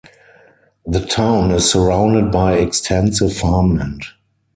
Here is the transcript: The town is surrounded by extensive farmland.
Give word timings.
The 0.83 1.05
town 1.05 1.51
is 1.51 1.69
surrounded 1.69 2.31
by 2.31 2.53
extensive 2.53 3.37
farmland. 3.37 4.03